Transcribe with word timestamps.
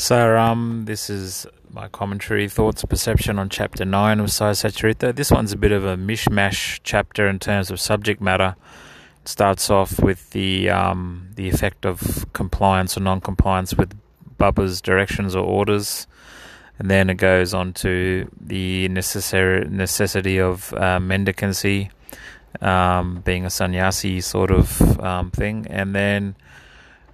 So, 0.00 0.38
um, 0.38 0.86
this 0.86 1.10
is 1.10 1.46
my 1.70 1.88
commentary, 1.88 2.48
thoughts, 2.48 2.82
perception 2.86 3.38
on 3.38 3.50
chapter 3.50 3.84
9 3.84 4.18
of 4.20 4.32
Sai. 4.32 4.54
This 4.54 5.30
one's 5.30 5.52
a 5.52 5.58
bit 5.58 5.72
of 5.72 5.84
a 5.84 5.94
mishmash 5.94 6.80
chapter 6.82 7.28
in 7.28 7.38
terms 7.38 7.70
of 7.70 7.78
subject 7.78 8.22
matter. 8.22 8.56
It 9.20 9.28
starts 9.28 9.68
off 9.68 10.00
with 10.00 10.30
the 10.30 10.70
um, 10.70 11.28
the 11.34 11.50
effect 11.50 11.84
of 11.84 12.24
compliance 12.32 12.96
or 12.96 13.00
non 13.00 13.20
compliance 13.20 13.74
with 13.74 13.92
Baba's 14.38 14.80
directions 14.80 15.36
or 15.36 15.44
orders, 15.44 16.06
and 16.78 16.90
then 16.90 17.10
it 17.10 17.18
goes 17.18 17.52
on 17.52 17.74
to 17.74 18.26
the 18.40 18.88
necessary 18.88 19.68
necessity 19.68 20.40
of 20.40 20.72
uh, 20.78 20.98
mendicancy, 20.98 21.90
um, 22.62 23.20
being 23.20 23.44
a 23.44 23.50
sannyasi 23.50 24.22
sort 24.22 24.50
of 24.50 24.98
um, 25.00 25.30
thing, 25.30 25.66
and 25.68 25.94
then 25.94 26.36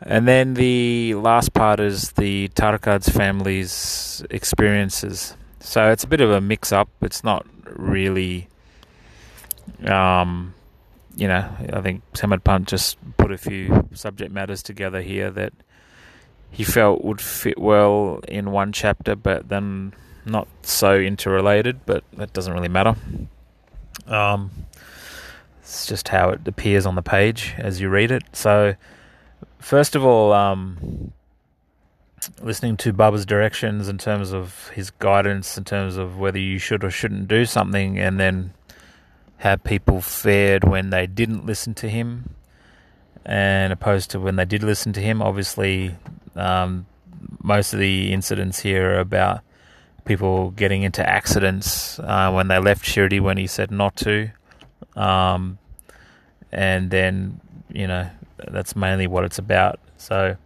and 0.02 0.26
then 0.28 0.54
the 0.54 1.14
last 1.14 1.52
part 1.52 1.80
is 1.80 2.12
the 2.12 2.48
Tarkhad's 2.48 3.09
family's 3.09 4.24
experiences. 4.30 5.36
So 5.60 5.91
it's 5.91 6.05
a 6.05 6.06
bit 6.06 6.20
of 6.20 6.30
a 6.30 6.41
mix 6.41 6.72
up. 6.72 6.88
It's 7.02 7.24
not 7.24 7.46
really, 7.64 8.48
um, 9.84 10.55
you 11.16 11.28
know, 11.28 11.48
I 11.72 11.80
think 11.80 12.02
Hemadpant 12.12 12.66
just 12.66 12.98
put 13.16 13.32
a 13.32 13.38
few 13.38 13.88
subject 13.95 14.32
matters 14.32 14.62
together 14.62 15.00
here 15.00 15.30
that 15.30 15.52
he 16.50 16.64
felt 16.64 17.05
would 17.05 17.20
fit 17.20 17.58
well 17.58 18.20
in 18.28 18.52
one 18.52 18.72
chapter, 18.72 19.16
but 19.16 19.48
then 19.48 19.92
not 20.24 20.48
so 20.62 20.97
interrelated, 20.97 21.80
but 21.86 22.05
that 22.14 22.33
doesn't 22.33 22.52
really 22.52 22.69
matter. 22.69 22.94
Um, 24.06 24.50
it's 25.60 25.86
just 25.86 26.08
how 26.08 26.30
it 26.30 26.47
appears 26.47 26.86
on 26.86 26.94
the 26.94 27.02
page 27.02 27.55
as 27.58 27.80
you 27.80 27.88
read 27.88 28.10
it. 28.10 28.22
So, 28.33 28.74
First 29.58 29.96
of 29.96 30.04
all, 30.04 30.32
um, 30.32 31.12
listening 32.40 32.77
to 32.78 32.92
Baba's 32.92 33.27
directions 33.27 33.88
in 33.88 33.98
terms 33.98 34.32
of 34.32 34.69
his 34.69 34.91
guidance, 34.91 35.58
in 35.58 35.64
terms 35.64 35.97
of 35.97 36.19
whether 36.19 36.38
you 36.38 36.58
should 36.58 36.84
or 36.84 36.91
shouldn't 36.91 37.28
do 37.28 37.44
something, 37.44 37.98
and 37.98 38.19
then 38.19 38.52
how 39.38 39.56
people 39.56 40.00
fared 40.00 40.64
when 40.64 40.91
they 40.91 41.06
didn't 41.06 41.46
listen 41.46 41.74
to 41.74 41.88
him, 41.88 42.34
and 43.24 43.72
opposed 43.72 44.11
to 44.12 44.20
when 44.20 44.36
they 44.36 44.44
did 44.44 44.62
listen 44.62 44.92
to 44.92 45.00
him. 45.00 45.20
Obviously, 45.20 45.94
um, 46.34 46.86
most 47.42 47.72
of 47.72 47.78
the 47.78 48.12
incidents 48.12 48.61
here 48.61 48.94
are 48.94 49.00
about 49.00 49.41
people 50.05 50.52
getting 50.52 50.83
into 50.83 51.06
accidents 51.06 51.98
uh, 51.98 52.30
when 52.30 52.48
they 52.48 52.58
left 52.58 52.84
Shirdi 52.84 53.20
when 53.20 53.36
he 53.36 53.46
said 53.46 53.70
not 53.70 53.96
to, 53.96 54.30
um, 54.94 55.58
and 56.52 56.91
then 56.91 57.41
you 57.72 57.86
know 57.86 58.08
that's 58.39 58.77
mainly 58.77 59.06
what 59.06 59.25
it's 59.25 59.39
about. 59.39 59.81
So, 59.97 60.37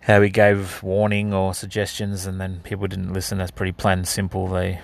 how 0.00 0.20
he 0.22 0.30
gave 0.30 0.82
warning 0.82 1.34
or 1.34 1.54
suggestions, 1.54 2.26
and 2.26 2.40
then 2.40 2.60
people 2.62 2.86
didn't 2.86 3.12
listen. 3.12 3.38
That's 3.38 3.50
pretty 3.50 3.72
plain 3.72 3.98
and 3.98 4.08
simple. 4.08 4.48
They 4.48 4.80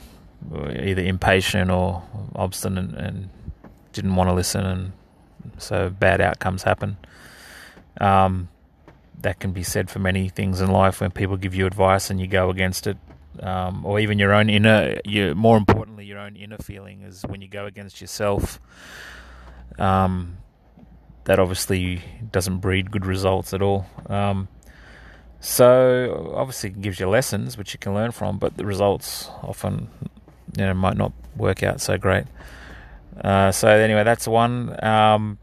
were 0.48 0.70
either 0.70 1.02
impatient 1.02 1.70
or 1.70 2.02
obstinate 2.34 2.94
and 2.94 3.30
didn't 3.92 4.14
want 4.14 4.28
to 4.28 4.34
listen, 4.34 4.64
and 4.64 4.92
so 5.58 5.90
bad 5.90 6.20
outcomes 6.20 6.62
happen. 6.64 6.98
Um, 8.00 8.48
that 9.22 9.40
can 9.40 9.52
be 9.52 9.62
said 9.62 9.88
for 9.90 9.98
many 9.98 10.28
things 10.28 10.60
in 10.60 10.70
life 10.70 11.00
when 11.00 11.10
people 11.10 11.36
give 11.36 11.54
you 11.54 11.66
advice 11.66 12.10
and 12.10 12.20
you 12.20 12.26
go 12.26 12.50
against 12.50 12.86
it, 12.86 12.98
um, 13.40 13.84
or 13.86 13.98
even 13.98 14.18
your 14.18 14.34
own 14.34 14.50
inner. 14.50 15.00
Your, 15.04 15.34
more 15.34 15.56
importantly, 15.56 16.04
your 16.04 16.18
own 16.18 16.36
inner 16.36 16.58
feeling 16.58 17.02
is 17.02 17.22
when 17.22 17.40
you 17.40 17.48
go 17.48 17.64
against 17.66 18.00
yourself. 18.00 18.60
Um, 19.78 20.36
that 21.26 21.38
obviously 21.38 22.02
doesn't 22.32 22.58
breed 22.58 22.90
good 22.90 23.04
results 23.04 23.52
at 23.52 23.62
all. 23.62 23.86
Um, 24.08 24.48
so 25.40 26.32
obviously 26.34 26.70
it 26.70 26.80
gives 26.80 26.98
you 26.98 27.08
lessons 27.08 27.58
which 27.58 27.74
you 27.74 27.78
can 27.78 27.94
learn 27.94 28.10
from, 28.12 28.38
but 28.38 28.56
the 28.56 28.64
results 28.64 29.28
often 29.42 29.88
you 30.56 30.64
know 30.64 30.74
might 30.74 30.96
not 30.96 31.12
work 31.36 31.62
out 31.62 31.80
so 31.80 31.98
great. 31.98 32.24
Uh, 33.22 33.52
so 33.52 33.68
anyway, 33.68 34.04
that's 34.04 34.26
one. 34.26 34.82
Um, 34.84 35.38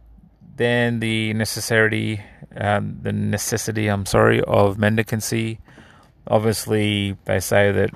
then 0.55 0.99
the 0.99 1.33
necessity, 1.33 2.21
um, 2.55 2.99
the 3.01 3.11
necessity, 3.11 3.87
I'm 3.87 4.05
sorry, 4.05 4.41
of 4.41 4.77
mendicancy. 4.77 5.59
Obviously, 6.27 7.17
they 7.25 7.39
say 7.39 7.71
that 7.71 7.89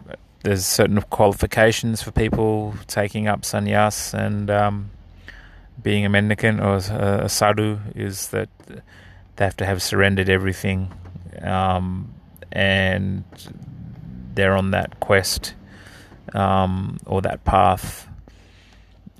there's 0.43 0.65
certain 0.65 1.01
qualifications 1.01 2.01
for 2.01 2.11
people 2.11 2.73
taking 2.87 3.27
up 3.27 3.41
sannyas, 3.41 4.13
and 4.13 4.49
um, 4.49 4.89
being 5.81 6.05
a 6.05 6.09
mendicant 6.09 6.59
or 6.59 6.75
a, 6.77 7.29
sadhu 7.29 7.79
is 7.95 8.29
that 8.29 8.49
they 9.35 9.45
have 9.45 9.57
to 9.57 9.65
have 9.65 9.81
surrendered 9.81 10.29
everything 10.29 10.91
um, 11.41 12.13
and 12.51 13.23
they're 14.33 14.55
on 14.55 14.71
that 14.71 14.99
quest 14.99 15.53
um, 16.33 16.97
or 17.05 17.21
that 17.21 17.43
path 17.43 18.07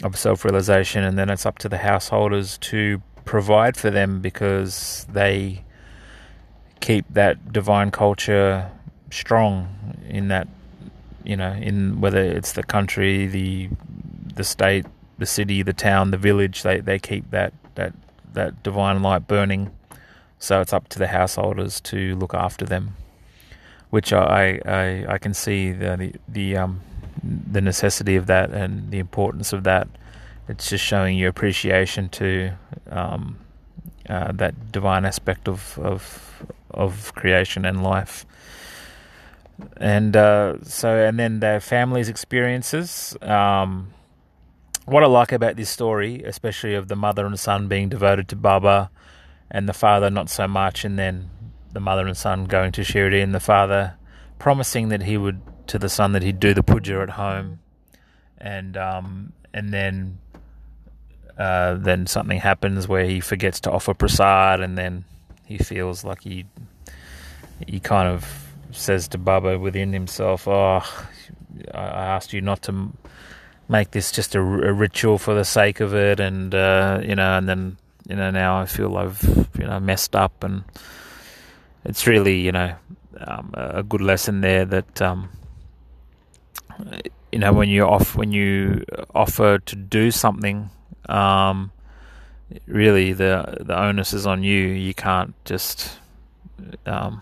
of 0.04 0.18
self 0.18 0.46
realization, 0.46 1.04
and 1.04 1.18
then 1.18 1.30
it's 1.30 1.46
up 1.46 1.58
to 1.60 1.70
the 1.70 1.78
householders 1.78 2.58
to 2.60 3.02
provide 3.26 3.76
for 3.76 3.90
them 3.90 4.22
because 4.22 5.06
they 5.12 5.64
keep 6.80 7.06
that 7.10 7.52
divine 7.52 7.92
culture 7.92 8.72
strong 9.12 9.98
in 10.08 10.28
that 10.28 10.48
you 11.24 11.36
know 11.36 11.52
in 11.52 12.00
whether 12.00 12.22
it's 12.22 12.54
the 12.54 12.64
country 12.64 13.26
the 13.26 13.70
the 14.36 14.44
state 14.44 14.86
the 15.18 15.26
city, 15.26 15.64
the 15.64 15.74
town, 15.74 16.12
the 16.12 16.18
village, 16.18 16.64
they, 16.64 16.80
they 16.80 17.00
keep 17.00 17.30
that, 17.32 17.54
that, 17.76 17.94
that 18.34 18.64
divine 18.64 19.02
light 19.02 19.28
burning. 19.28 19.72
So 20.40 20.62
it's 20.62 20.74
up 20.74 20.88
to 20.90 21.00
the 21.00 21.08
householders 21.08 21.82
to 21.82 22.16
look 22.16 22.34
after 22.34 22.66
them, 22.66 22.96
which 23.90 24.14
I, 24.14 24.60
I, 24.66 25.14
I 25.14 25.18
can 25.18 25.34
see 25.34 25.72
the, 25.72 25.98
the, 25.98 26.14
the, 26.28 26.58
um, 26.58 26.82
the 27.24 27.62
necessity 27.62 28.16
of 28.16 28.28
that 28.28 28.52
and 28.52 28.92
the 28.92 29.00
importance 29.00 29.54
of 29.54 29.64
that. 29.64 29.88
It's 30.48 30.70
just 30.70 30.84
showing 30.84 31.18
you 31.18 31.28
appreciation 31.28 32.10
to 32.10 32.52
um, 32.90 33.38
uh, 34.08 34.32
that 34.34 34.72
divine 34.72 35.06
aspect 35.06 35.48
of, 35.48 35.78
of, 35.80 36.44
of 36.72 37.14
creation 37.16 37.66
and 37.66 37.84
life 37.84 38.26
and 39.78 40.16
uh, 40.16 40.56
so 40.64 40.96
and 40.96 41.20
then 41.20 41.40
their 41.40 41.60
families' 41.60 42.10
experiences. 42.10 43.18
Um, 43.22 43.94
what 44.88 45.04
I 45.04 45.08
like 45.08 45.34
about 45.34 45.58
this 45.58 45.70
story, 45.70 46.24
especially 46.24 46.74
of 46.74 46.88
the 46.88 46.96
mother 46.96 47.26
and 47.26 47.38
son 47.38 47.68
being 47.68 47.90
devoted 47.90 48.30
to 48.30 48.38
Baba, 48.38 48.90
and 49.52 49.68
the 49.68 49.74
father 49.74 50.10
not 50.10 50.30
so 50.30 50.48
much, 50.48 50.86
and 50.86 50.98
then 50.98 51.30
the 51.74 51.82
mother 51.82 52.08
and 52.08 52.16
son 52.16 52.46
going 52.46 52.72
to 52.72 52.82
Shirdi, 52.82 53.22
and 53.22 53.36
the 53.36 53.42
father 53.42 53.96
promising 54.40 54.90
that 54.90 55.04
he 55.04 55.18
would 55.18 55.42
to 55.68 55.78
the 55.78 55.90
son 55.90 56.14
that 56.14 56.24
he'd 56.24 56.40
do 56.40 56.54
the 56.54 56.64
puja 56.64 57.02
at 57.02 57.12
home, 57.12 57.60
and 58.38 58.78
um, 58.78 59.34
and 59.54 59.74
then 59.74 60.20
uh, 61.38 61.76
then 61.76 62.08
something 62.08 62.40
happens 62.40 62.88
where 62.88 63.06
he 63.06 63.20
forgets 63.20 63.60
to 63.62 63.72
offer 63.72 63.94
prasad, 63.94 64.62
and 64.62 64.78
then 64.78 65.04
he 65.46 65.58
feels 65.58 66.06
like 66.06 66.22
he 66.22 66.46
he 67.68 67.82
kind 67.82 68.08
of 68.08 68.26
says 68.72 69.10
to 69.10 69.18
Baba 69.18 69.60
within 69.60 69.92
himself, 69.92 70.48
"Oh, 70.48 70.82
I 71.74 71.82
asked 71.82 72.32
you 72.32 72.40
not 72.40 72.62
to." 72.64 72.94
Make 73.70 73.92
this 73.92 74.12
just 74.12 74.36
a, 74.36 74.40
a 74.40 74.74
ritual 74.74 75.18
for 75.18 75.34
the 75.34 75.46
sake 75.46 75.80
of 75.80 75.94
it, 75.94 76.20
and 76.20 76.54
uh, 76.54 77.02
you 77.04 77.16
know, 77.16 77.38
and 77.38 77.48
then 77.48 77.78
you 78.08 78.16
know 78.16 78.32
now 78.32 78.60
I 78.60 78.66
feel 78.66 78.98
I've 78.98 79.22
you 79.58 79.66
know 79.66 79.80
messed 79.80 80.16
up, 80.16 80.44
and 80.44 80.64
it's 81.84 82.08
really 82.08 82.40
you 82.40 82.52
know 82.52 82.76
um, 83.20 83.52
a 83.54 83.84
good 83.84 84.02
lesson 84.02 84.42
there 84.42 84.66
that 84.66 85.02
um, 85.02 85.30
you 87.32 87.40
know 87.40 87.54
when 87.54 87.70
you 87.70 87.84
off 87.84 88.16
when 88.16 88.32
you 88.32 88.86
offer 89.14 89.60
to 89.60 89.76
do 89.76 90.12
something. 90.12 90.70
Um, 91.10 91.72
really, 92.66 93.14
the 93.14 93.58
the 93.62 93.78
onus 93.78 94.14
is 94.14 94.26
on 94.26 94.44
you. 94.44 94.60
You 94.60 94.94
can't 94.94 95.34
just 95.46 96.00
um, 96.86 97.22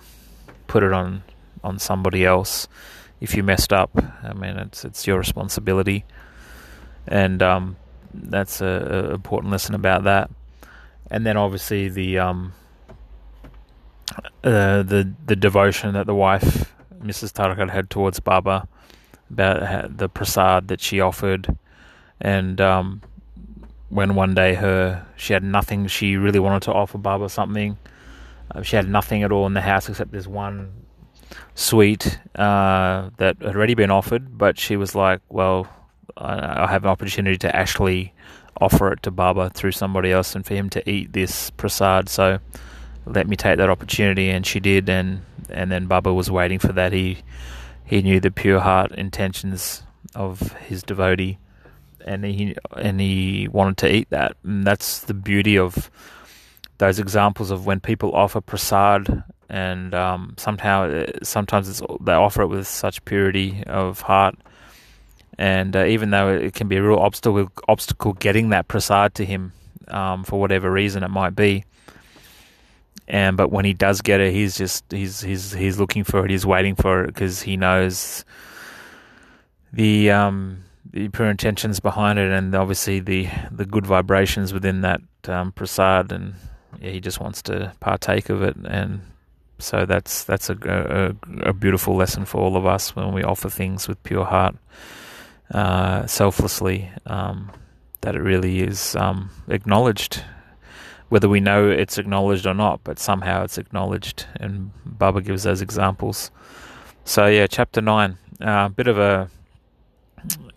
put 0.68 0.84
it 0.84 0.94
on 0.94 1.24
on 1.64 1.80
somebody 1.80 2.26
else 2.26 2.68
if 3.22 3.36
you 3.36 3.44
messed 3.44 3.74
up. 3.74 3.92
I 4.24 4.34
mean, 4.34 4.58
it's 4.58 4.86
it's 4.86 5.08
your 5.08 5.18
responsibility 5.18 6.06
and 7.08 7.42
um, 7.42 7.78
that's 8.14 8.62
a, 8.62 8.66
a, 9.12 9.14
important 9.14 9.52
lesson 9.52 9.76
about 9.76 10.04
that. 10.04 10.30
And 11.12 11.26
then 11.26 11.38
obviously 11.38 11.88
the 11.90 12.20
um, 12.20 12.54
uh, 14.44 14.84
the 14.84 15.14
the 15.26 15.36
devotion 15.36 15.94
that 15.94 16.08
the 16.08 16.16
wife, 16.16 16.74
Mrs. 17.02 17.32
Tarkhad, 17.34 17.70
had 17.70 17.90
towards 17.90 18.20
Baba, 18.20 18.68
about 19.30 19.98
the 19.98 20.10
prasad 20.10 20.68
that 20.70 20.82
she 20.82 21.00
offered, 21.00 21.56
and 22.20 22.60
um, 22.60 23.02
when 23.90 24.16
one 24.16 24.34
day 24.34 24.56
her 24.56 25.06
she 25.16 25.34
had 25.34 25.44
nothing, 25.44 25.88
she 25.88 26.18
really 26.18 26.40
wanted 26.40 26.64
to 26.64 26.74
offer 26.74 26.98
Baba 26.98 27.30
something. 27.30 27.78
Uh, 28.52 28.62
she 28.62 28.76
had 28.76 28.88
nothing 28.88 29.24
at 29.24 29.32
all 29.32 29.46
in 29.46 29.54
the 29.54 29.62
house 29.62 29.90
except 29.90 30.12
this 30.12 30.28
one 30.28 30.72
sweet 31.56 32.20
uh, 32.36 33.10
that 33.18 33.38
had 33.42 33.56
already 33.56 33.74
been 33.74 33.92
offered, 33.92 34.38
but 34.38 34.58
she 34.58 34.76
was 34.76 34.96
like, 34.96 35.22
well 35.30 35.68
I 36.18 36.68
have 36.68 36.84
an 36.84 36.90
opportunity 36.90 37.38
to 37.40 37.56
actually 37.56 38.14
offer 38.62 38.94
it 38.94 39.04
to 39.04 39.12
Baba 39.12 39.50
through 39.50 39.74
somebody 39.74 40.12
else 40.12 40.36
and 40.36 40.46
for 40.46 40.54
him 40.54 40.70
to 40.70 40.90
eat 40.90 41.14
this 41.14 41.50
prasad. 41.52 42.08
So 42.08 42.40
let 43.06 43.28
me 43.28 43.36
take 43.36 43.58
that 43.58 43.70
opportunity, 43.70 44.30
and 44.30 44.46
she 44.46 44.60
did, 44.60 44.90
and 44.90 45.22
and 45.50 45.72
then 45.72 45.88
Baba 45.88 46.14
was 46.14 46.32
waiting 46.32 46.60
for 46.60 46.74
that. 46.74 46.94
He 46.94 47.20
he 47.84 48.02
knew 48.02 48.20
the 48.20 48.32
pure 48.32 48.60
heart 48.60 48.92
intentions 48.94 49.84
of 50.16 50.54
his 50.54 50.84
devotee, 50.84 51.38
and 52.06 52.24
he 52.24 52.56
and 52.76 53.00
he 53.00 53.48
wanted 53.52 53.78
to 53.78 53.94
eat 53.94 54.10
that. 54.10 54.38
And 54.44 54.66
that's 54.66 55.00
the 55.02 55.14
beauty 55.14 55.58
of 55.58 55.92
those 56.78 57.00
examples 57.00 57.52
of 57.52 57.66
when 57.66 57.80
people 57.80 58.16
offer 58.16 58.42
prasad, 58.42 59.24
and 59.50 59.94
um, 59.94 60.34
somehow 60.38 61.06
sometimes 61.24 61.82
they 62.02 62.14
offer 62.14 62.42
it 62.44 62.48
with 62.48 62.68
such 62.68 63.04
purity 63.06 63.64
of 63.68 64.02
heart. 64.02 64.36
And 65.38 65.76
uh, 65.76 65.86
even 65.86 66.12
though 66.12 66.30
it 66.30 66.54
can 66.54 66.68
be 66.68 66.78
a 66.78 66.84
real 66.84 67.00
obstacle, 67.00 67.52
obstacle 67.68 68.14
getting 68.14 68.50
that 68.50 68.68
prasad 68.68 69.16
to 69.16 69.26
him 69.26 69.52
um, 69.90 70.24
for 70.24 70.40
whatever 70.40 70.72
reason 70.72 71.04
it 71.04 71.10
might 71.10 71.36
be, 71.36 71.66
and 73.08 73.38
but 73.38 73.52
when 73.52 73.66
he 73.66 73.74
does 73.74 74.02
get 74.02 74.20
it, 74.20 74.34
he's 74.34 74.58
just 74.58 74.84
he's 74.92 75.22
he's 75.22 75.52
he's 75.52 75.80
looking 75.80 76.04
for 76.04 76.26
it. 76.26 76.32
He's 76.32 76.46
waiting 76.46 76.76
for 76.76 77.04
it 77.04 77.08
because 77.08 77.42
he 77.42 77.58
knows 77.58 78.26
the 79.74 80.10
um, 80.12 80.64
the 80.92 81.10
pure 81.10 81.30
intentions 81.30 81.80
behind 81.80 82.18
it, 82.18 82.32
and 82.32 82.56
obviously 82.56 83.00
the 83.00 83.28
the 83.52 83.66
good 83.66 83.86
vibrations 83.86 84.54
within 84.54 84.82
that 84.82 85.02
um, 85.28 85.52
prasad, 85.52 86.12
and 86.12 86.34
yeah, 86.80 86.92
he 86.92 87.00
just 87.00 87.20
wants 87.20 87.42
to 87.44 87.74
partake 87.80 88.30
of 88.30 88.42
it, 88.42 88.56
and 88.66 89.02
so 89.60 89.86
that's 89.86 90.24
that's 90.24 90.50
a, 90.50 90.58
a, 90.66 91.50
a 91.50 91.54
beautiful 91.54 91.96
lesson 91.96 92.26
for 92.26 92.40
all 92.42 92.58
of 92.58 92.66
us 92.66 92.96
when 92.96 93.14
we 93.14 93.24
offer 93.24 93.50
things 93.50 93.88
with 93.88 94.02
pure 94.04 94.26
heart, 94.26 94.56
uh, 95.52 96.06
selflessly. 96.06 96.90
Um, 97.06 97.52
that 98.02 98.16
it 98.16 98.22
really 98.22 98.62
is 98.62 98.96
um, 98.96 99.32
acknowledged 99.48 100.24
whether 101.10 101.28
we 101.28 101.40
know 101.40 101.70
it's 101.70 101.98
acknowledged 101.98 102.46
or 102.46 102.54
not, 102.54 102.84
but 102.84 103.00
somehow 103.00 103.44
it's 103.44 103.58
acknowledged. 103.58 104.26
And 104.36 104.72
Baba 104.86 105.22
gives 105.22 105.44
those 105.44 105.62
examples. 105.62 106.32
So, 107.04 107.28
yeah, 107.28 107.48
chapter 107.48 107.82
9, 107.82 108.18
a 108.42 108.48
uh, 108.48 108.70
bit 108.70 108.88
of 108.88 108.98
a, 108.98 109.30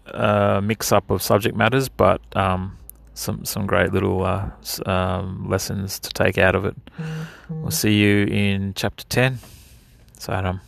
a 0.06 0.60
mix 0.62 0.92
up 0.92 1.10
of 1.10 1.22
subject 1.22 1.56
matters, 1.56 1.88
but 1.88 2.20
um, 2.34 2.78
some, 3.14 3.44
some 3.44 3.66
great 3.66 3.92
little 3.92 4.24
uh, 4.24 4.50
um, 4.86 5.48
lessons 5.48 5.98
to 6.00 6.10
take 6.10 6.38
out 6.38 6.54
of 6.54 6.64
it. 6.64 6.76
Mm-hmm. 6.86 7.62
We'll 7.62 7.70
see 7.70 7.94
you 7.94 8.24
in 8.24 8.72
chapter 8.74 9.04
10. 9.04 9.38
Sai 10.18 10.42
Ram. 10.42 10.60